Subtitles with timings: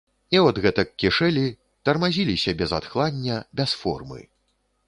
[0.35, 1.43] І от гэтак кішэлі,
[1.89, 4.19] тармазіліся без адхлання, без формы.